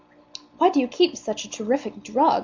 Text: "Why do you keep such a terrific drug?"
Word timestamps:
"Why 0.57 0.71
do 0.71 0.79
you 0.79 0.87
keep 0.87 1.15
such 1.15 1.45
a 1.45 1.47
terrific 1.47 2.01
drug?" 2.01 2.39